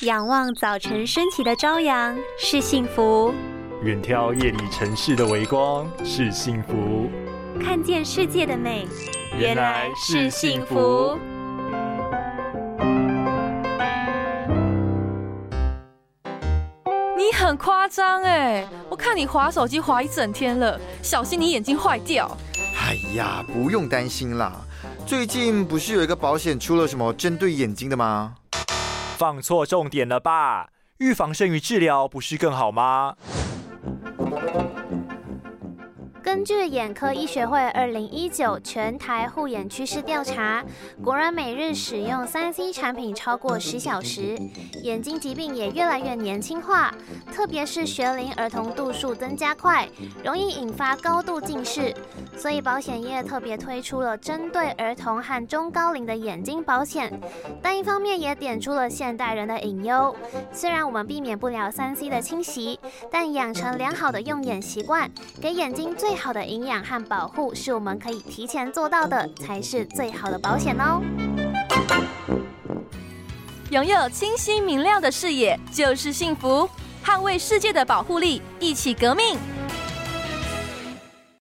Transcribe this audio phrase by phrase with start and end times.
[0.00, 3.32] 仰望早晨升起的朝阳是幸福，
[3.84, 7.08] 远眺夜里城市的微光是幸福，
[7.62, 8.88] 看见世界的美
[9.38, 11.16] 原来是幸福。
[17.16, 18.66] 你很夸张哎！
[18.90, 22.36] 我看你划手机划一整天了，小心你眼睛坏掉。
[22.84, 24.52] 哎呀，不用担心啦。
[25.06, 28.34] 最近不是有一个保险出了什么针对眼睛的吗？
[29.16, 30.70] 放错重点了吧？
[30.98, 33.16] 预防胜于治疗，不是更好吗？
[36.24, 40.64] 根据眼科医学会二零一九全台护眼趋势调查，
[41.04, 44.38] 国人每日使用三 C 产品超过十小时，
[44.82, 46.94] 眼睛疾病也越来越年轻化，
[47.30, 49.86] 特别是学龄儿童度数增加快，
[50.24, 51.94] 容易引发高度近视。
[52.36, 57.12] 所以保险业特别推出了针对儿童和中高龄的眼睛保险，
[57.62, 60.16] 但一方面也点出了现代人的隐忧。
[60.52, 65.08] 虽然我们避免不了三 C 的侵袭，但养成良好的用眼习惯，
[65.40, 71.02] 给眼睛最好的营养和保护，是我们可以提前做到的，才是最好的保险哦。
[73.70, 76.68] 拥有清晰明亮的视野就是幸福，
[77.04, 79.36] 捍卫世界的保护力，一起革命。